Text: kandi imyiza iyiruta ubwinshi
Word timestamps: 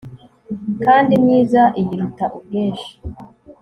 kandi 0.85 1.09
imyiza 1.17 1.61
iyiruta 1.79 2.25
ubwinshi 2.37 2.91